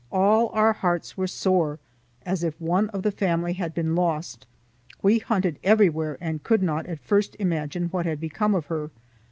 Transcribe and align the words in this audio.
All 0.11 0.49
our 0.53 0.73
hearts 0.73 1.15
were 1.15 1.27
sore, 1.27 1.77
as 2.25 2.43
if 2.43 2.59
one 2.59 2.89
of 2.89 3.03
the 3.03 3.11
family 3.11 3.53
had 3.53 3.71
been 3.75 3.93
lost. 3.93 4.47
We 5.03 5.19
hunted 5.19 5.59
everywhere 5.63 6.17
and 6.19 6.41
could 6.41 6.63
not 6.63 6.87
at 6.87 6.99
first 6.99 7.35
imagine 7.37 7.89
what 7.89 8.07
had 8.07 8.19
become 8.19 8.55
of 8.55 8.65
her. 8.65 8.89